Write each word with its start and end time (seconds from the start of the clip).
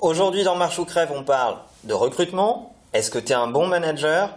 Aujourd'hui 0.00 0.44
dans 0.44 0.54
Marche 0.54 0.78
ou 0.78 0.84
Crève, 0.84 1.10
on 1.12 1.24
parle 1.24 1.56
de 1.82 1.92
recrutement. 1.92 2.72
Est-ce 2.92 3.10
que 3.10 3.18
tu 3.18 3.32
es 3.32 3.34
un 3.34 3.48
bon 3.48 3.66
manager? 3.66 4.30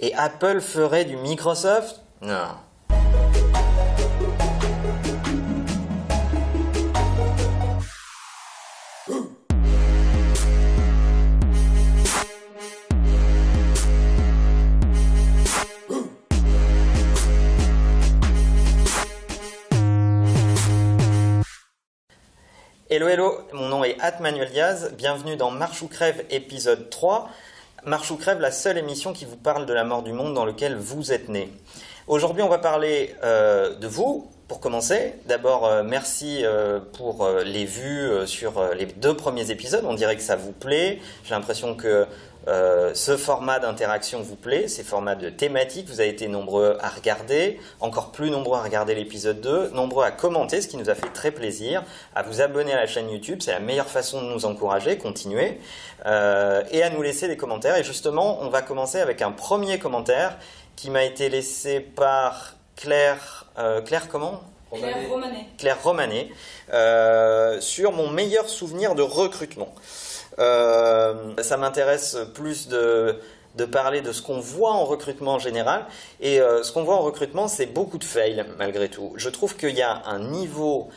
Et 0.00 0.12
Apple 0.16 0.60
ferait 0.60 1.04
du 1.04 1.16
Microsoft? 1.16 2.00
Non. 2.22 2.48
Hello 22.96 23.08
hello, 23.08 23.40
mon 23.52 23.68
nom 23.68 23.84
est 23.84 24.00
At 24.00 24.20
Manuel 24.20 24.50
Diaz, 24.50 24.94
bienvenue 24.96 25.36
dans 25.36 25.50
Marche 25.50 25.82
ou 25.82 25.86
Crève 25.86 26.24
épisode 26.30 26.88
3. 26.88 27.28
Marche 27.84 28.10
ou 28.10 28.16
Crève, 28.16 28.40
la 28.40 28.50
seule 28.50 28.78
émission 28.78 29.12
qui 29.12 29.26
vous 29.26 29.36
parle 29.36 29.66
de 29.66 29.74
la 29.74 29.84
mort 29.84 30.02
du 30.02 30.14
monde 30.14 30.32
dans 30.32 30.46
lequel 30.46 30.76
vous 30.76 31.12
êtes 31.12 31.28
né. 31.28 31.52
Aujourd'hui 32.06 32.42
on 32.42 32.48
va 32.48 32.56
parler 32.56 33.14
euh, 33.22 33.74
de 33.74 33.86
vous, 33.86 34.30
pour 34.48 34.60
commencer. 34.60 35.12
D'abord 35.26 35.66
euh, 35.66 35.82
merci 35.82 36.40
euh, 36.42 36.80
pour 36.96 37.28
les 37.44 37.66
vues 37.66 38.26
sur 38.26 38.72
les 38.72 38.86
deux 38.86 39.14
premiers 39.14 39.50
épisodes, 39.50 39.84
on 39.86 39.92
dirait 39.92 40.16
que 40.16 40.22
ça 40.22 40.36
vous 40.36 40.52
plaît, 40.52 40.98
j'ai 41.24 41.34
l'impression 41.34 41.74
que 41.74 42.06
euh, 42.48 42.92
ce 42.94 43.16
format 43.16 43.58
d'interaction 43.58 44.22
vous 44.22 44.36
plaît, 44.36 44.68
ces 44.68 44.84
formats 44.84 45.16
de 45.16 45.30
thématiques, 45.30 45.88
vous 45.88 46.00
avez 46.00 46.10
été 46.10 46.28
nombreux 46.28 46.78
à 46.80 46.88
regarder, 46.88 47.58
encore 47.80 48.12
plus 48.12 48.30
nombreux 48.30 48.58
à 48.58 48.62
regarder 48.62 48.94
l'épisode 48.94 49.40
2, 49.40 49.70
nombreux 49.70 50.04
à 50.04 50.12
commenter, 50.12 50.60
ce 50.60 50.68
qui 50.68 50.76
nous 50.76 50.88
a 50.88 50.94
fait 50.94 51.12
très 51.12 51.32
plaisir, 51.32 51.82
à 52.14 52.22
vous 52.22 52.40
abonner 52.40 52.72
à 52.72 52.76
la 52.76 52.86
chaîne 52.86 53.10
YouTube, 53.10 53.40
c'est 53.42 53.52
la 53.52 53.60
meilleure 53.60 53.88
façon 53.88 54.22
de 54.22 54.28
nous 54.28 54.46
encourager, 54.46 54.96
continuer, 54.98 55.58
euh, 56.06 56.62
et 56.70 56.82
à 56.82 56.90
nous 56.90 57.02
laisser 57.02 57.26
des 57.26 57.36
commentaires. 57.36 57.76
Et 57.76 57.84
justement, 57.84 58.38
on 58.42 58.48
va 58.48 58.62
commencer 58.62 59.00
avec 59.00 59.22
un 59.22 59.32
premier 59.32 59.78
commentaire 59.78 60.38
qui 60.76 60.90
m'a 60.90 61.04
été 61.04 61.28
laissé 61.28 61.80
par 61.80 62.54
Claire, 62.76 63.46
euh, 63.58 63.80
Claire 63.80 64.08
comment? 64.08 64.42
Claire 64.72 65.08
Romanet. 65.08 65.46
Claire 65.58 65.82
Romanet, 65.82 66.28
euh, 66.72 67.60
sur 67.60 67.92
mon 67.92 68.10
meilleur 68.10 68.48
souvenir 68.48 68.94
de 68.94 69.02
recrutement. 69.02 69.72
Euh, 70.38 71.34
ça 71.42 71.56
m'intéresse 71.56 72.18
plus 72.34 72.68
de, 72.68 73.20
de 73.54 73.64
parler 73.64 74.00
de 74.00 74.12
ce 74.12 74.22
qu'on 74.22 74.40
voit 74.40 74.72
en 74.72 74.84
recrutement 74.84 75.34
en 75.34 75.38
général. 75.38 75.86
Et 76.20 76.40
euh, 76.40 76.62
ce 76.62 76.72
qu'on 76.72 76.82
voit 76.82 76.96
en 76.96 77.02
recrutement, 77.02 77.48
c'est 77.48 77.66
beaucoup 77.66 77.98
de 77.98 78.04
fails 78.04 78.44
malgré 78.58 78.88
tout. 78.88 79.12
Je 79.16 79.30
trouve 79.30 79.56
qu'il 79.56 79.74
y 79.74 79.82
a 79.82 80.02
un 80.06 80.18
niveau 80.18 80.88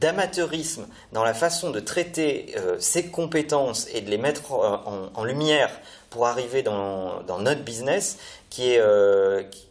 d'amateurisme 0.00 0.86
dans 1.12 1.24
la 1.24 1.32
façon 1.32 1.70
de 1.70 1.80
traiter 1.80 2.54
ces 2.78 3.06
compétences 3.06 3.88
et 3.94 4.02
de 4.02 4.10
les 4.10 4.18
mettre 4.18 4.52
en, 4.52 5.08
en 5.14 5.24
lumière 5.24 5.70
pour 6.10 6.26
arriver 6.26 6.62
dans, 6.62 7.22
dans, 7.22 7.38
notre 7.38 7.62
business 7.62 8.18
qui 8.50 8.72
est, 8.72 8.80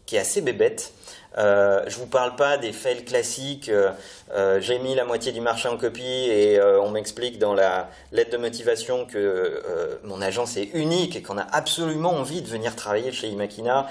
qui 0.08 0.16
est 0.16 0.19
assez 0.19 0.41
bébête. 0.41 0.91
Euh, 1.38 1.83
je 1.88 1.97
vous 1.97 2.05
parle 2.05 2.36
pas 2.36 2.58
des 2.58 2.72
fails 2.72 3.03
classiques. 3.03 3.69
Euh, 3.69 3.91
euh, 4.33 4.59
j'ai 4.61 4.80
mis 4.80 4.95
la 4.95 5.05
moitié 5.05 5.31
du 5.31 5.42
marché 5.42 5.67
en 5.67 5.77
copie 5.77 6.02
et 6.03 6.59
euh, 6.59 6.81
on 6.81 6.89
m'explique 6.89 7.39
dans 7.39 7.53
la 7.53 7.89
lettre 8.11 8.31
de 8.31 8.38
motivation 8.38 9.05
que 9.05 9.61
mon 10.03 10.22
agence 10.22 10.58
est 10.58 10.69
unique 10.73 11.16
et 11.16 11.22
qu'on 11.22 11.38
a 11.38 11.47
absolument 11.52 12.11
envie 12.11 12.42
de 12.42 12.47
venir 12.47 12.75
travailler 12.75 13.11
chez 13.11 13.27
Imakina. 13.27 13.88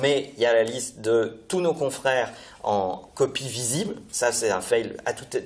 mais 0.00 0.32
il 0.36 0.42
y 0.42 0.46
a 0.46 0.52
la 0.52 0.62
liste 0.62 1.00
de 1.00 1.38
tous 1.48 1.60
nos 1.60 1.74
confrères 1.74 2.30
en 2.62 3.02
copie 3.14 3.48
visible. 3.48 3.94
Ça, 4.10 4.32
c'est 4.32 4.50
un 4.50 4.60
fail 4.60 4.96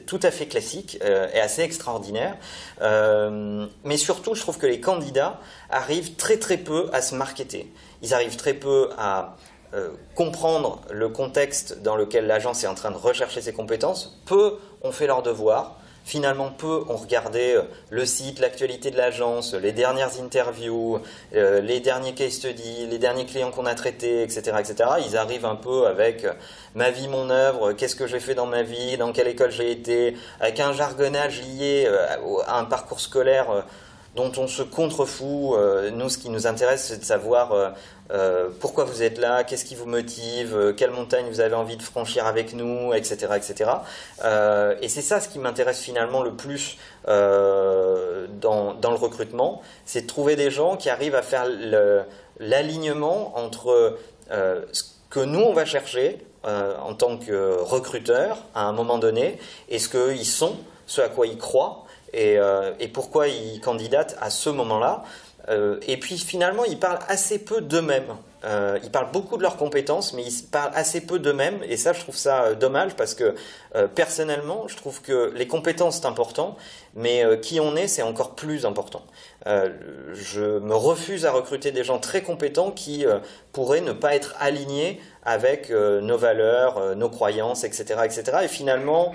tout, 0.07 0.21
à 0.23 0.31
fait 0.31 0.47
classique 0.47 0.99
et 1.03 1.41
assez 1.41 1.63
extraordinaire. 1.63 2.37
mais 2.81 3.97
surtout, 3.97 4.35
je 4.35 4.41
trouve 4.41 4.59
que 4.59 4.67
les 4.67 4.81
candidats 4.81 5.41
arrivent 5.71 6.15
très 6.17 6.39
très 6.39 6.59
peu 6.59 6.89
à 6.93 7.03
se 7.03 7.15
marketer. 7.15 7.71
Ils 8.03 8.15
arrivent 8.15 8.37
très 8.37 8.55
peu 8.55 8.91
à 8.97 9.37
euh, 9.75 9.91
comprendre 10.15 10.81
le 10.91 11.11
contexte 11.11 11.83
dans 11.83 11.95
lequel 11.95 12.27
l'agence 12.27 12.65
est 12.65 12.67
en 12.67 12.75
train 12.75 12.91
de 12.91 12.97
rechercher 12.97 13.43
ses 13.43 13.53
compétences, 13.53 14.19
peu 14.25 14.55
ont 14.83 14.93
fait 14.93 15.07
leur 15.07 15.23
devoir. 15.23 15.77
Finalement, 16.05 16.51
peu 16.51 16.85
ont 16.89 16.97
regardé 16.97 17.55
euh, 17.55 17.65
le 17.91 18.07
site, 18.07 18.41
l'actualité 18.41 18.91
de 18.91 18.97
l'agence, 18.97 19.53
les 19.53 19.73
dernières 19.73 20.23
interviews, 20.23 21.01
euh, 21.35 21.61
les 21.61 21.81
derniers 21.81 22.15
case 22.15 22.33
studies, 22.33 22.87
les 22.87 22.99
derniers 22.99 23.27
clients 23.27 23.51
qu'on 23.51 23.67
a 23.67 23.75
traités, 23.75 24.23
etc., 24.23 24.57
etc. 24.59 24.89
Ils 25.07 25.19
arrivent 25.19 25.45
un 25.45 25.57
peu 25.57 25.87
avec 25.87 26.27
ma 26.75 26.89
vie, 26.89 27.09
mon 27.09 27.29
œuvre, 27.29 27.75
qu'est-ce 27.75 27.95
que 27.95 28.07
j'ai 28.07 28.21
fait 28.21 28.35
dans 28.35 28.47
ma 28.47 28.63
vie, 28.63 28.97
dans 28.97 29.13
quelle 29.13 29.29
école 29.29 29.51
j'ai 29.51 29.71
été, 29.71 30.17
avec 30.41 30.61
un 30.61 30.73
jargonnage 30.73 31.43
lié 31.43 31.87
à 32.47 32.59
un 32.59 32.65
parcours 32.65 33.01
scolaire 33.01 33.67
dont 34.17 34.33
on 34.37 34.49
se 34.49 34.63
contrefout. 34.63 35.57
nous, 35.93 36.09
ce 36.09 36.19
qui 36.19 36.31
nous 36.31 36.47
intéresse, 36.47 36.87
c'est 36.89 36.99
de 36.99 37.05
savoir 37.05 37.75
euh, 38.11 38.49
pourquoi 38.61 38.85
vous 38.85 39.03
êtes 39.03 39.19
là, 39.19 39.45
qu'est-ce 39.45 39.67
qui 39.67 39.75
vous 39.75 39.85
motive, 39.85 40.57
euh, 40.57 40.73
quelle 40.73 40.91
montagne 40.91 41.27
vous 41.29 41.41
avez 41.41 41.55
envie 41.55 41.77
de 41.77 41.83
franchir 41.83 42.27
avec 42.27 42.55
nous, 42.55 42.95
etc. 42.95 43.29
etc. 43.37 43.71
Euh, 44.25 44.77
et 44.81 44.89
c'est 44.89 45.03
ça 45.03 45.21
ce 45.21 45.29
qui 45.29 45.39
m'intéresse 45.39 45.81
finalement 45.81 46.23
le 46.23 46.33
plus 46.33 46.79
dans, 47.07 48.75
dans, 48.75 48.91
le 48.91 48.97
recrutement, 48.97 49.63
c'est 49.87 50.03
de 50.03 50.07
trouver 50.07 50.37
des 50.37 50.51
gens 50.51 50.77
qui 50.77 50.91
arrivent 50.91 51.15
à 51.15 51.23
faire 51.23 51.47
l'alignement 52.39 53.33
entre 53.39 53.97
ce 54.31 54.83
que 55.09 55.21
nous 55.21 55.41
on 55.41 55.55
va 55.55 55.65
chercher 55.65 56.19
en 56.45 56.93
tant 56.93 57.17
que 57.17 57.57
recruteur 57.63 58.37
à 58.55 58.65
un 58.65 58.73
moment 58.73 58.99
donné 58.99 59.39
et 59.71 59.79
ce 59.79 59.89
qu'ils 59.89 60.27
sont, 60.27 60.57
ce 60.87 61.01
à 61.01 61.09
quoi 61.09 61.27
ils 61.27 61.39
croient 61.39 61.87
et, 62.13 62.39
et 62.81 62.89
pourquoi 62.89 63.29
ils 63.29 63.61
candidatent 63.61 64.17
à 64.21 64.31
ce 64.31 64.51
moment-là. 64.51 65.05
Euh, 65.49 65.79
et 65.87 65.97
puis 65.97 66.19
finalement, 66.19 66.65
ils 66.65 66.79
parlent 66.79 66.99
assez 67.09 67.39
peu 67.39 67.61
d'eux-mêmes. 67.61 68.17
Euh, 68.45 68.79
ils 68.85 68.91
parlent 68.91 69.11
beaucoup 69.11 69.37
de 69.37 69.43
leurs 69.43 69.57
compétences, 69.57 70.13
mais 70.13 70.23
ils 70.23 70.45
parlent 70.45 70.73
assez 70.75 71.01
peu 71.01 71.19
d'eux-mêmes. 71.19 71.61
Et 71.69 71.77
ça, 71.77 71.93
je 71.93 72.01
trouve 72.01 72.17
ça 72.17 72.45
euh, 72.45 72.55
dommage 72.55 72.95
parce 72.95 73.15
que 73.15 73.35
personnellement, 73.95 74.67
je 74.69 74.77
trouve 74.77 75.01
que 75.03 75.33
les 75.35 75.47
compétences, 75.47 76.01
c'est 76.01 76.07
important, 76.07 76.57
mais 76.95 77.23
qui 77.41 77.61
on 77.61 77.77
est, 77.77 77.87
c'est 77.87 78.03
encore 78.03 78.35
plus 78.35 78.67
important. 78.67 79.05
je 79.47 80.59
me 80.59 80.75
refuse 80.75 81.27
à 81.27 81.31
recruter 81.31 81.71
des 81.71 81.85
gens 81.85 81.99
très 81.99 82.23
compétents 82.23 82.71
qui 82.71 83.05
pourraient 83.53 83.83
ne 83.83 83.93
pas 83.93 84.15
être 84.15 84.35
alignés 84.41 85.01
avec 85.23 85.71
nos 85.71 86.17
valeurs, 86.17 86.97
nos 86.97 87.09
croyances, 87.09 87.63
etc., 87.63 88.01
etc. 88.05 88.39
Et 88.45 88.49
finalement, 88.49 89.15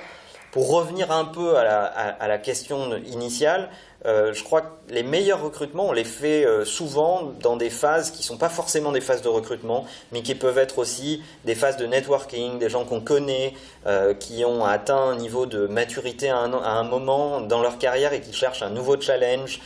pour 0.54 0.70
revenir 0.70 1.12
un 1.12 1.26
peu 1.26 1.58
à 1.58 1.64
la, 1.64 1.84
à 1.84 2.28
la 2.28 2.38
question 2.38 2.96
initiale, 3.08 3.70
euh, 4.06 4.34
je 4.34 4.44
crois 4.44 4.62
que 4.62 4.68
les 4.90 5.02
meilleurs 5.02 5.42
recrutements, 5.42 5.88
on 5.88 5.94
les 5.94 6.04
fait 6.04 6.46
euh, 6.46 6.64
souvent 6.64 7.32
dans 7.42 7.58
des 7.58 7.72
phases 7.72 8.12
qui 8.12 8.20
ne 8.20 8.26
sont 8.26 8.38
pas 8.38 8.50
forcément 8.50 8.92
des 8.92 9.02
phases 9.02 9.24
de 9.24 9.30
recrutement, 9.30 9.88
mais 10.12 10.22
qui 10.22 10.36
peuvent 10.36 10.60
être 10.60 10.78
aussi 10.78 11.24
des 11.46 11.56
phases 11.56 11.78
de 11.78 11.88
networking, 11.88 12.60
des 12.60 12.70
gens 12.70 12.86
qu'on 12.86 13.02
connaît, 13.02 13.56
euh, 13.88 14.14
qui 14.14 14.46
ont 14.46 14.64
atteint 14.64 15.10
un 15.10 15.16
niveau 15.16 15.48
de 15.48 15.66
maturité 15.66 16.30
à 16.30 16.38
un, 16.38 16.84
moment 16.84 17.42
dans 17.42 17.64
leur 17.64 17.80
carrière 17.80 18.14
et 18.14 18.22
qui 18.22 18.34
cherchent 18.34 18.62
un 18.62 18.70
nouveau 18.70 19.02
challenge. 19.02 19.60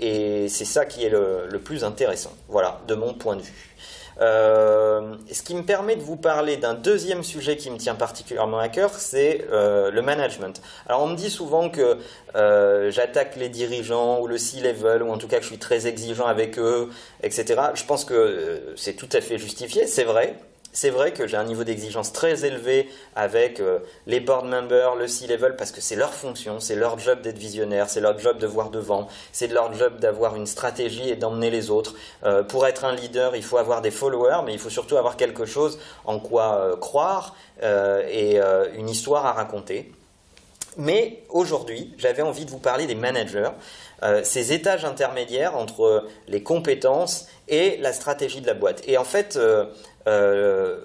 et 0.00 0.46
c'est 0.48 0.64
ça 0.64 0.86
qui 0.86 1.04
est 1.04 1.10
le, 1.10 1.48
le 1.50 1.58
plus 1.58 1.84
intéressant, 1.84 2.32
voilà, 2.48 2.80
de 2.88 2.94
mon 2.94 3.12
point 3.12 3.36
de 3.36 3.42
vue. 3.42 3.74
Euh, 4.20 5.16
ce 5.30 5.42
qui 5.42 5.54
me 5.54 5.62
permet 5.62 5.96
de 5.96 6.02
vous 6.02 6.16
parler 6.16 6.56
d'un 6.56 6.74
deuxième 6.74 7.22
sujet 7.22 7.56
qui 7.56 7.70
me 7.70 7.78
tient 7.78 7.94
particulièrement 7.94 8.58
à 8.58 8.68
cœur, 8.68 8.90
c'est 8.94 9.46
euh, 9.50 9.90
le 9.90 10.02
management. 10.02 10.60
Alors 10.88 11.02
on 11.02 11.08
me 11.08 11.16
dit 11.16 11.30
souvent 11.30 11.68
que 11.68 11.98
euh, 12.36 12.90
j'attaque 12.90 13.36
les 13.36 13.48
dirigeants 13.48 14.20
ou 14.20 14.26
le 14.26 14.38
C-level, 14.38 15.02
ou 15.02 15.10
en 15.10 15.18
tout 15.18 15.28
cas 15.28 15.38
que 15.38 15.42
je 15.42 15.48
suis 15.48 15.58
très 15.58 15.86
exigeant 15.86 16.26
avec 16.26 16.58
eux, 16.58 16.90
etc. 17.22 17.60
Je 17.74 17.84
pense 17.84 18.04
que 18.04 18.74
c'est 18.76 18.94
tout 18.94 19.08
à 19.12 19.20
fait 19.20 19.38
justifié, 19.38 19.86
c'est 19.86 20.04
vrai 20.04 20.36
c'est 20.74 20.90
vrai 20.90 21.12
que 21.12 21.26
j'ai 21.26 21.36
un 21.36 21.44
niveau 21.44 21.64
d'exigence 21.64 22.12
très 22.12 22.44
élevé 22.44 22.90
avec 23.14 23.60
euh, 23.60 23.78
les 24.06 24.20
board 24.20 24.44
members, 24.44 24.96
le 24.96 25.06
C-level, 25.06 25.54
parce 25.56 25.70
que 25.70 25.80
c'est 25.80 25.94
leur 25.94 26.12
fonction, 26.12 26.58
c'est 26.58 26.74
leur 26.74 26.98
job 26.98 27.22
d'être 27.22 27.38
visionnaire, 27.38 27.88
c'est 27.88 28.00
leur 28.00 28.18
job 28.18 28.38
de 28.38 28.46
voir 28.46 28.70
devant, 28.70 29.08
c'est 29.32 29.46
leur 29.46 29.72
job 29.72 30.00
d'avoir 30.00 30.34
une 30.34 30.46
stratégie 30.46 31.08
et 31.08 31.16
d'emmener 31.16 31.50
les 31.50 31.70
autres. 31.70 31.94
Euh, 32.24 32.42
pour 32.42 32.66
être 32.66 32.84
un 32.84 32.92
leader, 32.92 33.36
il 33.36 33.44
faut 33.44 33.56
avoir 33.56 33.82
des 33.82 33.92
followers, 33.92 34.42
mais 34.44 34.52
il 34.52 34.58
faut 34.58 34.68
surtout 34.68 34.96
avoir 34.96 35.16
quelque 35.16 35.46
chose 35.46 35.78
en 36.04 36.18
quoi 36.18 36.56
euh, 36.56 36.76
croire 36.76 37.36
et 37.62 38.40
une 38.76 38.90
histoire 38.90 39.24
à 39.24 39.32
raconter. 39.32 39.90
Mais 40.76 41.22
aujourd'hui, 41.28 41.94
j'avais 41.98 42.22
envie 42.22 42.44
de 42.44 42.50
vous 42.50 42.58
parler 42.58 42.86
des 42.86 42.94
managers, 42.94 43.50
ces 44.22 44.52
étages 44.52 44.84
intermédiaires 44.84 45.56
entre 45.56 46.04
les 46.28 46.42
compétences 46.42 47.26
et 47.48 47.78
la 47.80 47.92
stratégie 47.92 48.40
de 48.40 48.46
la 48.46 48.54
boîte. 48.54 48.82
Et 48.86 48.98
en 48.98 49.04
fait, 49.04 49.38
euh, 50.06 50.78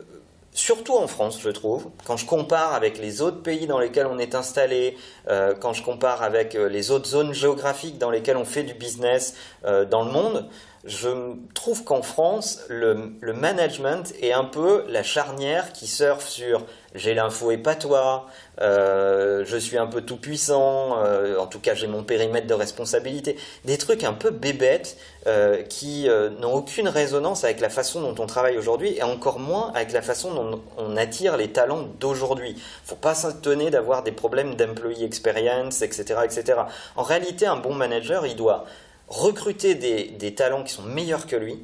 surtout 0.52 0.96
en 0.96 1.08
France, 1.08 1.40
je 1.42 1.50
trouve, 1.50 1.90
quand 2.06 2.18
je 2.18 2.26
compare 2.26 2.74
avec 2.74 2.98
les 2.98 3.22
autres 3.22 3.42
pays 3.42 3.68
dans 3.68 3.80
lesquels 3.80 4.08
on 4.08 4.18
est 4.18 4.36
installé, 4.36 4.98
euh, 5.28 5.54
quand 5.60 5.74
je 5.74 5.84
compare 5.84 6.24
avec 6.24 6.56
euh, 6.56 6.70
les 6.70 6.92
autres 6.92 7.08
zones 7.08 7.34
géographiques 7.34 7.98
dans 7.98 8.10
lesquelles 8.10 8.38
on 8.38 8.46
fait 8.46 8.64
du 8.64 8.74
business 8.74 9.36
dans 9.64 10.04
le 10.04 10.12
monde, 10.12 10.50
je 10.86 11.10
trouve 11.54 11.84
qu'en 11.84 12.02
France, 12.02 12.62
le, 12.70 13.18
management 13.22 14.14
est 14.22 14.32
un 14.32 14.46
peu 14.46 14.86
la 14.88 15.04
charnière 15.04 15.74
qui 15.74 15.88
surfe 15.88 16.28
sur 16.28 16.66
j'ai 16.96 17.14
l'info 17.14 17.52
et 17.52 17.58
pas 17.58 17.76
toi, 17.76 18.26
euh, 18.62 19.44
je 19.46 19.58
suis 19.58 19.78
un 19.78 19.86
peu 19.86 20.02
tout 20.02 20.18
puissant, 20.18 20.98
euh, 20.98 21.38
en 21.38 21.46
tout 21.46 21.60
cas 21.60 21.76
j'ai 21.76 21.86
mon 21.86 22.04
périmètre 22.04 22.48
de 22.48 22.54
responsabilité, 22.54 23.38
des 23.66 23.78
trucs 23.78 24.04
un 24.04 24.14
peu 24.14 24.32
bébêtes 24.32 24.98
euh, 25.28 25.62
qui 25.62 26.08
n'ont 26.40 26.54
aucune 26.54 26.88
résonance 26.88 27.44
avec 27.44 27.60
la 27.60 27.70
façon 27.70 28.02
dont 28.02 28.16
on 28.18 28.26
travaille 28.26 28.58
aujourd'hui 28.58 28.96
et 28.96 29.04
encore 29.04 29.38
moins 29.38 29.72
avec 29.76 29.92
la 29.92 30.02
façon 30.02 30.34
dont 30.34 30.62
on 30.78 30.98
attire 30.98 31.38
les 31.38 31.50
talents 31.50 31.88
d'aujourd'hui. 32.00 32.56
Faut 32.86 32.96
pas 32.96 33.14
s'étonner 33.14 33.70
d'avoir 33.70 34.02
des 34.02 34.14
problèmes 34.14 34.56
d'employee 34.56 35.04
experience, 35.04 35.82
etc., 35.82 36.22
etc. 36.24 36.62
En 36.96 37.04
réalité, 37.04 37.46
un 37.46 37.58
bon 37.58 37.76
manager, 37.76 38.26
il 38.26 38.36
doit 38.36 38.66
recruter 39.10 39.76
des 39.76 40.36
talents 40.36 40.64
qui 40.64 40.74
sont 40.74 40.84
meilleurs 40.84 41.28
que 41.28 41.36
lui, 41.36 41.60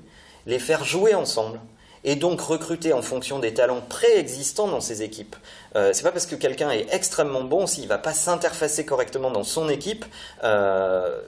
les 0.45 0.59
faire 0.59 0.83
jouer 0.83 1.13
ensemble 1.15 1.59
et 2.05 2.15
donc 2.15 2.39
recruter 2.39 2.93
en 2.93 3.01
fonction 3.01 3.39
des 3.39 3.53
talents 3.53 3.81
préexistants 3.81 4.67
dans 4.67 4.79
ses 4.79 5.01
équipes. 5.01 5.35
Euh, 5.75 5.91
c'est 5.91 6.03
pas 6.03 6.11
parce 6.11 6.27
que 6.27 6.35
quelqu'un 6.35 6.69
est 6.69 6.85
extrêmement 6.93 7.43
bon 7.43 7.65
s'il 7.65 7.87
va 7.87 7.97
pas 7.97 8.13
s'interfacer 8.13 8.85
correctement 8.85 9.31
dans 9.31 9.43
son 9.43 9.67
équipe, 9.69 10.05
euh, 10.43 11.19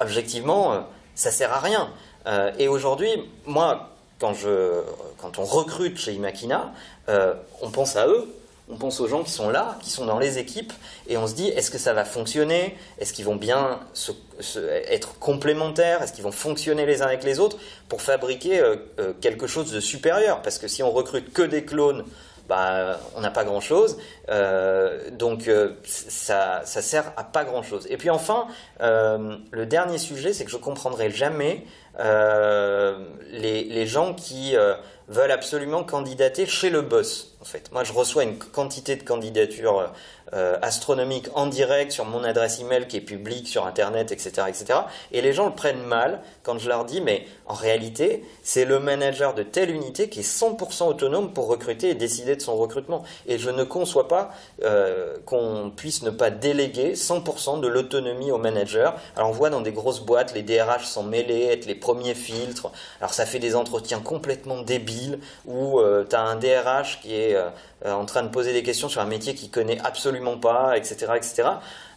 objectivement, 0.00 0.72
euh, 0.72 0.80
ça 1.14 1.30
sert 1.30 1.52
à 1.52 1.60
rien. 1.60 1.90
Euh, 2.26 2.50
et 2.58 2.66
aujourd'hui, 2.66 3.10
moi, 3.44 3.90
quand, 4.18 4.34
quand 5.18 5.38
on 5.38 5.44
recrute 5.44 5.98
chez 5.98 6.12
Imakina, 6.12 6.72
on 7.62 7.70
pense 7.70 7.96
à 7.96 8.06
eux 8.06 8.28
on 8.70 8.76
pense 8.76 9.00
aux 9.00 9.08
gens 9.08 9.22
qui 9.22 9.32
sont 9.32 9.50
là, 9.50 9.76
qui 9.82 9.90
sont 9.90 10.04
dans 10.04 10.18
les 10.18 10.38
équipes, 10.38 10.72
et 11.08 11.16
on 11.16 11.26
se 11.26 11.34
dit 11.34 11.48
est-ce 11.48 11.70
que 11.70 11.78
ça 11.78 11.92
va 11.92 12.04
fonctionner? 12.04 12.76
Est-ce 12.98 13.12
qu'ils 13.12 13.24
vont 13.24 13.36
bien 13.36 13.80
être 14.88 15.18
complémentaires? 15.18 16.02
Est-ce 16.02 16.12
qu'ils 16.12 16.24
vont 16.24 16.32
fonctionner 16.32 16.86
les 16.86 17.02
uns 17.02 17.06
avec 17.06 17.24
les 17.24 17.40
autres 17.40 17.58
pour 17.88 18.02
fabriquer 18.02 18.60
euh, 18.60 18.76
euh, 18.98 19.12
quelque 19.20 19.46
chose 19.46 19.72
de 19.72 19.80
supérieur? 19.80 20.42
Parce 20.42 20.58
que 20.58 20.68
si 20.68 20.82
on 20.82 20.90
recrute 20.90 21.32
que 21.32 21.42
des 21.42 21.64
clones, 21.64 22.04
bah, 22.48 22.98
on 23.16 23.20
n'a 23.20 23.30
pas 23.30 23.44
grand-chose. 23.44 23.98
Euh, 24.28 25.10
donc 25.12 25.48
ça, 25.84 26.62
ça 26.64 26.82
sert 26.82 27.12
à 27.16 27.24
pas 27.24 27.44
grand-chose. 27.44 27.86
Et 27.90 27.96
puis 27.96 28.10
enfin, 28.10 28.46
le 28.80 29.66
dernier 29.66 29.98
sujet, 29.98 30.32
c'est 30.32 30.44
que 30.44 30.50
je 30.50 30.56
comprendrai 30.56 31.10
jamais 31.10 31.64
les, 31.98 33.64
les, 33.64 33.86
gens 33.86 34.14
qui 34.14 34.54
veulent 35.08 35.32
absolument 35.32 35.84
candidater 35.84 36.46
chez 36.46 36.70
le 36.70 36.82
boss. 36.82 37.36
En 37.40 37.44
fait, 37.44 37.72
moi, 37.72 37.84
je 37.84 37.92
reçois 37.92 38.22
une 38.22 38.38
quantité 38.38 38.96
de 38.96 39.02
candidatures 39.02 39.92
euh, 40.32 40.56
astronomiques 40.62 41.28
en 41.34 41.46
direct 41.46 41.90
sur 41.90 42.04
mon 42.04 42.22
adresse 42.22 42.60
email 42.60 42.86
qui 42.86 42.98
est 42.98 43.00
publique 43.00 43.48
sur 43.48 43.66
Internet, 43.66 44.12
etc., 44.12 44.46
etc. 44.46 44.80
Et 45.10 45.22
les 45.22 45.32
gens 45.32 45.46
le 45.46 45.54
prennent 45.54 45.82
mal 45.82 46.20
quand 46.44 46.56
je 46.58 46.68
leur 46.68 46.84
dis, 46.84 47.00
mais 47.00 47.26
en 47.46 47.54
réalité, 47.54 48.22
c'est 48.44 48.64
le 48.64 48.78
manager 48.78 49.34
de 49.34 49.42
telle 49.42 49.70
unité 49.70 50.08
qui 50.08 50.20
est 50.20 50.22
100% 50.22 50.86
autonome 50.86 51.32
pour 51.32 51.48
recruter 51.48 51.88
et 51.88 51.94
décider 51.96 52.36
de 52.36 52.42
son 52.42 52.56
recrutement. 52.56 53.02
Et 53.26 53.38
je 53.38 53.50
ne 53.50 53.64
conçois 53.64 54.06
pas 54.06 54.30
euh, 54.62 55.16
qu'on 55.26 55.72
puisse 55.74 56.02
ne 56.04 56.10
pas 56.10 56.30
déléguer 56.30 56.92
100% 56.92 57.58
de 57.58 57.66
l'autonomie 57.66 58.30
au 58.30 58.38
manager. 58.38 58.94
Alors 59.16 59.30
on 59.30 59.32
voit 59.32 59.50
dans 59.50 59.62
des 59.62 59.72
grosses 59.72 60.00
boîtes, 60.00 60.32
les 60.32 60.42
DRH 60.42 60.84
sont 60.84 61.02
mêlés, 61.02 61.46
être 61.46 61.66
les 61.66 61.74
premiers 61.90 62.14
filtres. 62.14 62.70
Alors 63.00 63.12
ça 63.12 63.26
fait 63.26 63.38
des 63.38 63.56
entretiens 63.56 64.00
complètement 64.00 64.62
débiles 64.62 65.18
où 65.46 65.80
euh, 65.80 66.04
tu 66.08 66.14
as 66.14 66.20
un 66.20 66.36
DRH 66.36 67.00
qui 67.00 67.14
est 67.14 67.34
euh, 67.34 67.50
en 67.84 68.04
train 68.04 68.22
de 68.22 68.28
poser 68.28 68.52
des 68.52 68.62
questions 68.62 68.88
sur 68.88 69.00
un 69.00 69.06
métier 69.06 69.34
qu'il 69.34 69.50
connaît 69.50 69.78
absolument 69.82 70.38
pas, 70.38 70.76
etc., 70.76 71.12
etc. 71.16 71.48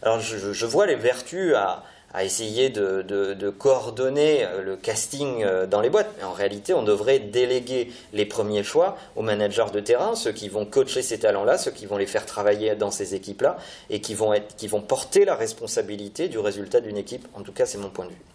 Alors 0.02 0.20
je, 0.20 0.66
vois 0.66 0.86
les 0.86 0.96
vertus 0.96 1.54
à 1.54 1.82
essayer 2.22 2.70
de, 2.70 3.50
coordonner 3.50 4.44
euh, 4.44 4.62
le 4.62 4.76
casting 4.76 5.42
euh, 5.42 5.66
dans 5.66 5.80
les 5.80 5.90
boîtes. 5.90 6.10
Mais 6.18 6.24
en 6.24 6.32
réalité, 6.32 6.72
on 6.72 6.84
devrait 6.84 7.18
déléguer 7.18 7.92
les 8.12 8.24
premiers 8.24 8.62
choix 8.62 8.96
aux 9.16 9.22
managers 9.22 9.72
de 9.72 9.80
terrain, 9.80 10.14
ceux 10.14 10.32
qui 10.32 10.48
vont 10.48 10.64
coacher 10.64 11.02
ces 11.02 11.18
talents-là, 11.18 11.58
ceux 11.58 11.72
qui 11.72 11.86
vont 11.86 11.96
les 11.96 12.06
faire 12.06 12.24
travailler 12.24 12.76
dans 12.76 12.92
ces 12.92 13.16
équipes-là 13.16 13.58
et 13.90 14.00
qui 14.00 14.14
vont, 14.14 14.32
qui 14.56 14.68
vont 14.68 14.80
porter 14.80 15.24
la 15.24 15.34
responsabilité 15.34 16.28
du 16.28 16.38
résultat 16.38 16.80
d'une 16.80 16.96
équipe. 16.96 17.26
En 17.34 17.42
tout 17.42 17.52
cas, 17.52 17.66
c'est 17.66 17.78
mon 17.78 17.90
point 17.90 18.06
de 18.06 18.10
vue. 18.10 18.33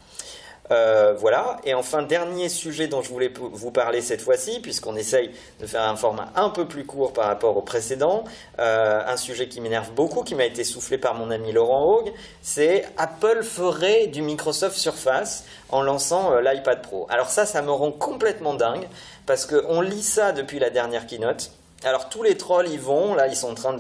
Euh, 0.72 1.14
voilà. 1.18 1.58
Et 1.64 1.74
enfin, 1.74 2.04
dernier 2.04 2.50
sujet 2.50 2.88
dont 2.88 3.02
je 3.02 3.10
voulais 3.10 3.32
vous 3.38 3.72
parler 3.72 4.02
cette 4.02 4.22
fois-ci, 4.22 4.60
puisqu'on 4.60 4.96
essaye 4.96 5.32
de 5.60 5.66
faire 5.66 5.84
un 5.84 5.96
format 5.96 6.32
un 6.36 6.50
peu 6.50 6.68
plus 6.68 6.86
court 6.86 7.14
par 7.14 7.26
rapport 7.26 7.58
au 7.58 7.62
précédent, 7.62 8.24
euh, 8.60 9.02
un 9.06 9.18
sujet 9.18 9.48
qui 9.48 9.62
m'énerve 9.62 9.92
beaucoup, 9.92 10.24
qui 10.24 10.36
m'a 10.36 10.46
été 10.46 10.64
soufflé 10.64 10.98
par 10.98 11.16
mon 11.16 11.32
ami 11.32 11.52
Laurent 11.52 11.86
Haug, 11.86 12.14
c'est 12.42 12.88
Apple 12.98 13.44
ferait 13.44 14.08
du 14.08 14.22
Microsoft 14.22 14.78
Surface 14.78 15.44
en 15.70 15.82
lançant 15.82 16.34
euh, 16.34 16.42
l'iPad 16.42 16.82
Pro. 16.82 17.08
Alors 17.10 17.30
ça, 17.30 17.46
ça 17.46 17.62
me 17.62 17.72
rend 17.72 17.92
complètement 17.92 18.54
dingue, 18.54 18.88
parce 19.26 19.46
qu'on 19.46 19.82
lit 19.82 20.04
ça 20.04 20.32
depuis 20.32 20.60
la 20.60 20.70
dernière 20.70 21.08
keynote. 21.08 21.52
Alors 21.86 22.10
tous 22.10 22.24
les 22.24 22.36
trolls 22.36 22.68
y 22.68 22.78
vont, 22.78 23.16
là 23.16 23.28
ils 23.28 23.38
sont 23.38 23.52
en 23.52 23.56
train 23.56 23.78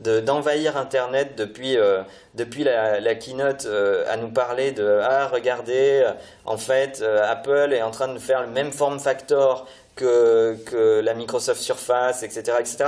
d'envahir 0.00 0.76
Internet 0.76 1.36
depuis, 1.36 1.76
euh, 1.76 2.02
depuis 2.34 2.64
la, 2.64 3.14
keynote 3.14 3.66
euh, 3.66 4.04
à 4.08 4.16
nous 4.16 4.30
parler 4.30 4.72
de 4.72 5.00
ah 5.00 5.28
regardez 5.28 6.02
euh, 6.04 6.12
en 6.44 6.56
fait 6.56 7.02
Apple 7.02 7.72
est 7.72 7.82
en 7.82 7.92
train 7.92 8.08
de 8.08 8.18
faire 8.18 8.40
le 8.40 8.48
même 8.48 8.72
form 8.72 8.98
factor 8.98 9.68
que, 9.94 10.56
que 10.66 11.00
la 11.00 11.14
Microsoft 11.14 11.60
Surface 11.60 12.24
etc 12.24 12.56
etc. 12.58 12.84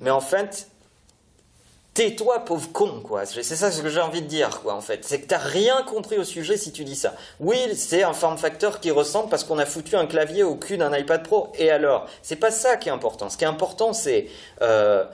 Mais 0.00 0.10
en 0.10 0.20
fait 0.20 0.66
tais-toi 1.96 2.44
pauvre 2.44 2.70
con 2.72 3.00
quoi. 3.02 3.24
C'est 3.24 3.42
ça 3.42 3.72
ce 3.72 3.80
que 3.80 3.88
j'ai 3.88 4.00
envie 4.00 4.20
de 4.20 4.26
dire 4.26 4.60
quoi 4.60 4.74
en 4.74 4.82
fait. 4.82 5.04
C'est 5.04 5.18
que 5.20 5.26
t'as 5.26 5.38
rien 5.38 5.82
compris 5.82 6.18
au 6.18 6.24
sujet 6.24 6.58
si 6.58 6.70
tu 6.70 6.84
dis 6.84 6.94
ça. 6.94 7.14
Oui 7.40 7.56
c'est 7.74 8.02
un 8.02 8.12
form 8.12 8.36
factor 8.36 8.80
qui 8.80 8.90
ressemble 8.90 9.30
parce 9.30 9.44
qu'on 9.44 9.58
a 9.58 9.64
foutu 9.64 9.96
un 9.96 10.06
clavier 10.06 10.42
au 10.42 10.56
cul 10.56 10.76
d'un 10.76 10.94
iPad 10.96 11.24
Pro. 11.24 11.50
Et 11.58 11.70
alors? 11.70 12.06
C'est 12.22 12.36
pas 12.36 12.50
ça 12.50 12.76
qui 12.76 12.90
est 12.90 12.92
important. 12.92 13.30
Ce 13.30 13.38
qui 13.38 13.44
est 13.44 13.48
important 13.48 13.94
c'est 13.94 14.26
euh, 14.60 15.06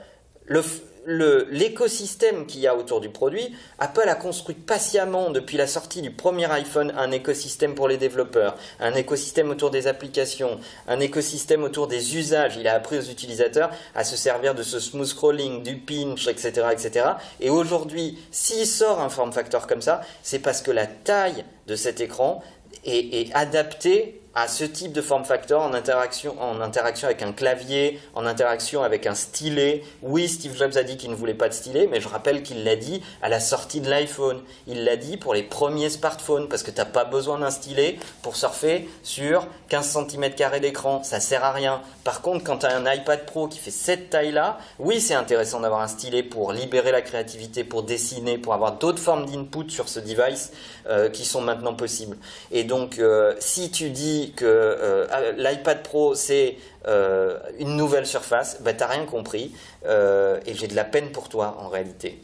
le 0.45 0.61
l'écosystème 1.05 2.45
qu'il 2.45 2.61
y 2.61 2.67
a 2.67 2.75
autour 2.75 3.01
du 3.01 3.09
produit, 3.09 3.53
Apple 3.79 4.07
a 4.07 4.15
construit 4.15 4.55
patiemment 4.55 5.29
depuis 5.29 5.57
la 5.57 5.67
sortie 5.67 6.01
du 6.01 6.11
premier 6.11 6.49
iPhone 6.51 6.93
un 6.97 7.11
écosystème 7.11 7.75
pour 7.75 7.87
les 7.87 7.97
développeurs, 7.97 8.55
un 8.79 8.93
écosystème 8.93 9.49
autour 9.49 9.71
des 9.71 9.87
applications, 9.87 10.59
un 10.87 10.99
écosystème 10.99 11.63
autour 11.63 11.87
des 11.87 12.17
usages. 12.17 12.57
Il 12.57 12.67
a 12.67 12.75
appris 12.75 12.97
aux 12.97 13.01
utilisateurs 13.01 13.69
à 13.95 14.03
se 14.03 14.15
servir 14.15 14.55
de 14.55 14.63
ce 14.63 14.79
smooth 14.79 15.07
scrolling, 15.07 15.63
du 15.63 15.77
pinch, 15.77 16.27
etc., 16.27 16.67
etc. 16.71 17.05
Et 17.39 17.49
aujourd'hui, 17.49 18.17
s'il 18.31 18.67
sort 18.67 19.01
un 19.01 19.09
form 19.09 19.33
factor 19.33 19.67
comme 19.67 19.81
ça, 19.81 20.01
c'est 20.21 20.39
parce 20.39 20.61
que 20.61 20.71
la 20.71 20.87
taille 20.87 21.43
de 21.67 21.75
cet 21.75 22.01
écran 22.01 22.43
est, 22.85 23.21
est 23.21 23.33
adaptée 23.33 24.22
à 24.35 24.47
ce 24.47 24.63
type 24.63 24.93
de 24.93 25.01
form 25.01 25.23
factor 25.25 25.61
en 25.61 25.73
interaction, 25.73 26.35
en 26.41 26.59
interaction 26.59 27.07
avec 27.07 27.21
un 27.21 27.31
clavier, 27.31 27.99
en 28.15 28.25
interaction 28.25 28.81
avec 28.81 29.05
un 29.05 29.13
stylet. 29.13 29.83
Oui, 30.01 30.27
Steve 30.27 30.57
Jobs 30.57 30.75
a 30.75 30.83
dit 30.83 30.97
qu'il 30.97 31.11
ne 31.11 31.15
voulait 31.15 31.35
pas 31.35 31.49
de 31.49 31.53
stylet, 31.53 31.87
mais 31.89 32.01
je 32.01 32.07
rappelle 32.07 32.41
qu'il 32.41 32.63
l'a 32.63 32.75
dit 32.75 33.03
à 33.21 33.29
la 33.29 33.39
sortie 33.39 33.79
de 33.79 33.89
l'iPhone. 33.89 34.41
Il 34.65 34.85
l'a 34.85 34.95
dit 34.95 35.17
pour 35.17 35.35
les 35.35 35.43
premiers 35.43 35.89
smartphones, 35.89 36.47
parce 36.49 36.63
que 36.63 36.71
tu 36.71 36.77
n'as 36.77 36.85
pas 36.85 37.05
besoin 37.05 37.37
d'un 37.39 37.51
stylet 37.51 37.97
pour 38.23 38.35
surfer 38.35 38.89
sur 39.03 39.47
15 39.69 40.07
cm 40.09 40.31
d'écran. 40.59 41.03
Ça 41.03 41.19
sert 41.19 41.43
à 41.43 41.51
rien. 41.51 41.81
Par 42.03 42.21
contre, 42.21 42.43
quand 42.43 42.59
tu 42.59 42.65
as 42.65 42.75
un 42.75 42.91
iPad 42.91 43.25
Pro 43.25 43.47
qui 43.47 43.59
fait 43.59 43.71
cette 43.71 44.09
taille-là, 44.09 44.57
oui, 44.79 44.99
c'est 44.99 45.13
intéressant 45.13 45.59
d'avoir 45.59 45.81
un 45.81 45.87
stylet 45.87 46.23
pour 46.23 46.53
libérer 46.53 46.91
la 46.91 47.01
créativité, 47.01 47.63
pour 47.63 47.83
dessiner, 47.83 48.39
pour 48.39 48.55
avoir 48.55 48.73
d'autres 48.79 49.01
formes 49.01 49.27
d'input 49.27 49.69
sur 49.69 49.89
ce 49.89 49.99
device 49.99 50.51
euh, 50.87 51.09
qui 51.09 51.23
sont 51.23 51.41
maintenant 51.41 51.75
possibles. 51.75 52.17
Et 52.51 52.63
donc, 52.63 52.97
euh, 52.97 53.35
si 53.39 53.69
tu 53.69 53.89
dis 53.89 54.22
que 54.31 54.45
euh, 54.45 55.31
l'iPad 55.37 55.83
Pro 55.83 56.15
c'est 56.15 56.57
euh, 56.87 57.39
une 57.59 57.75
nouvelle 57.75 58.05
surface, 58.05 58.57
bah, 58.61 58.73
t'as 58.73 58.87
rien 58.87 59.05
compris 59.05 59.53
euh, 59.85 60.39
et 60.45 60.53
j'ai 60.53 60.67
de 60.67 60.75
la 60.75 60.83
peine 60.83 61.11
pour 61.11 61.29
toi 61.29 61.57
en 61.59 61.69
réalité. 61.69 62.21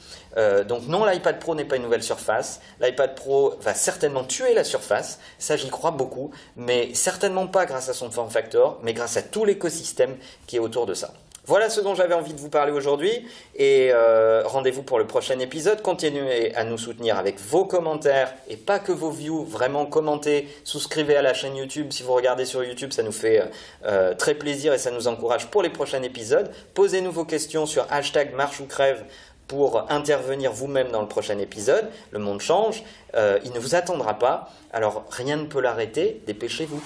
donc 0.67 0.87
non, 0.87 1.05
l'iPad 1.05 1.39
Pro 1.39 1.55
n'est 1.55 1.65
pas 1.65 1.75
une 1.75 1.83
nouvelle 1.83 2.03
surface. 2.03 2.61
L'iPad 2.81 3.15
Pro 3.15 3.55
va 3.61 3.73
certainement 3.73 4.23
tuer 4.23 4.53
la 4.53 4.63
surface, 4.63 5.19
ça 5.37 5.57
j'y 5.57 5.69
crois 5.69 5.91
beaucoup, 5.91 6.31
mais 6.55 6.93
certainement 6.93 7.47
pas 7.47 7.65
grâce 7.65 7.89
à 7.89 7.93
son 7.93 8.09
form 8.11 8.29
factor, 8.29 8.79
mais 8.83 8.93
grâce 8.93 9.17
à 9.17 9.21
tout 9.21 9.45
l'écosystème 9.45 10.17
qui 10.47 10.57
est 10.57 10.59
autour 10.59 10.85
de 10.85 10.93
ça. 10.93 11.13
Voilà 11.49 11.71
ce 11.71 11.81
dont 11.81 11.95
j'avais 11.95 12.13
envie 12.13 12.35
de 12.35 12.39
vous 12.39 12.51
parler 12.51 12.71
aujourd'hui 12.71 13.25
et 13.55 13.89
euh, 13.91 14.43
rendez-vous 14.45 14.83
pour 14.83 14.99
le 14.99 15.07
prochain 15.07 15.39
épisode. 15.39 15.81
Continuez 15.81 16.53
à 16.53 16.63
nous 16.63 16.77
soutenir 16.77 17.17
avec 17.17 17.39
vos 17.39 17.65
commentaires 17.65 18.31
et 18.47 18.55
pas 18.55 18.77
que 18.77 18.91
vos 18.91 19.09
views. 19.09 19.45
Vraiment 19.45 19.87
commentez, 19.87 20.47
souscrivez 20.63 21.15
à 21.15 21.23
la 21.23 21.33
chaîne 21.33 21.55
YouTube. 21.55 21.87
Si 21.89 22.03
vous 22.03 22.13
regardez 22.13 22.45
sur 22.45 22.63
YouTube, 22.63 22.91
ça 22.91 23.01
nous 23.01 23.11
fait 23.11 23.49
euh, 23.83 24.13
très 24.13 24.35
plaisir 24.35 24.73
et 24.73 24.77
ça 24.77 24.91
nous 24.91 25.07
encourage 25.07 25.47
pour 25.47 25.63
les 25.63 25.71
prochains 25.71 26.03
épisodes. 26.03 26.51
Posez-nous 26.75 27.11
vos 27.11 27.25
questions 27.25 27.65
sur 27.65 27.87
hashtag 27.89 28.35
marche 28.35 28.59
ou 28.59 28.67
crève 28.67 29.03
pour 29.47 29.91
intervenir 29.91 30.51
vous-même 30.51 30.91
dans 30.91 31.01
le 31.01 31.07
prochain 31.07 31.39
épisode. 31.39 31.89
Le 32.11 32.19
monde 32.19 32.41
change, 32.41 32.83
euh, 33.15 33.39
il 33.43 33.53
ne 33.53 33.59
vous 33.59 33.73
attendra 33.73 34.19
pas, 34.19 34.51
alors 34.71 35.03
rien 35.09 35.37
ne 35.37 35.45
peut 35.45 35.61
l'arrêter, 35.61 36.21
dépêchez-vous. 36.27 36.83